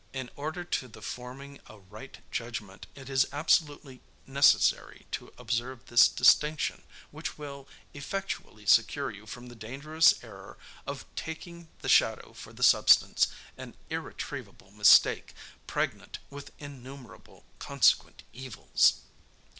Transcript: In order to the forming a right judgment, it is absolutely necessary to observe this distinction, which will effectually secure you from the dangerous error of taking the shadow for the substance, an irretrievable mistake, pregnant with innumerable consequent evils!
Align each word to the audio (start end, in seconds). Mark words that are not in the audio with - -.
In 0.13 0.31
order 0.35 0.63
to 0.63 0.87
the 0.87 0.99
forming 1.03 1.59
a 1.67 1.77
right 1.77 2.17
judgment, 2.31 2.87
it 2.95 3.07
is 3.07 3.27
absolutely 3.31 4.01
necessary 4.25 5.05
to 5.11 5.31
observe 5.37 5.85
this 5.85 6.07
distinction, 6.07 6.81
which 7.11 7.37
will 7.37 7.67
effectually 7.93 8.65
secure 8.65 9.11
you 9.11 9.27
from 9.27 9.45
the 9.47 9.53
dangerous 9.55 10.15
error 10.23 10.57
of 10.87 11.05
taking 11.15 11.67
the 11.81 11.87
shadow 11.87 12.33
for 12.33 12.51
the 12.51 12.63
substance, 12.63 13.27
an 13.59 13.75
irretrievable 13.91 14.71
mistake, 14.71 15.35
pregnant 15.67 16.17
with 16.31 16.51
innumerable 16.57 17.45
consequent 17.59 18.23
evils! 18.33 19.01